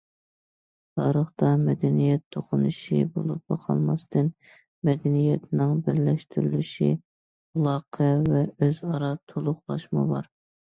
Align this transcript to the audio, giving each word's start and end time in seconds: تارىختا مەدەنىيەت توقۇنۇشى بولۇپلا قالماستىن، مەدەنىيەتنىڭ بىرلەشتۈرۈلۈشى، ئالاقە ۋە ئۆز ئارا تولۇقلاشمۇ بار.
تارىختا 0.99 1.49
مەدەنىيەت 1.65 2.23
توقۇنۇشى 2.35 3.01
بولۇپلا 3.17 3.59
قالماستىن، 3.65 4.33
مەدەنىيەتنىڭ 4.91 5.77
بىرلەشتۈرۈلۈشى، 5.89 6.91
ئالاقە 6.99 8.11
ۋە 8.33 8.45
ئۆز 8.57 8.83
ئارا 8.91 9.15
تولۇقلاشمۇ 9.35 10.11
بار. 10.17 10.37